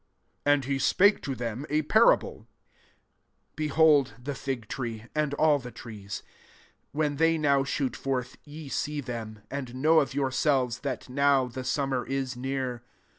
[0.45, 2.47] 29 And he spake to them a pa« rable:"
[3.55, 6.23] Behold the fig tree, and all the trees: SO
[6.91, 11.63] when they now shoot forth, ye see ihem, and know of yourselves that now the
[11.63, 12.81] summer is near.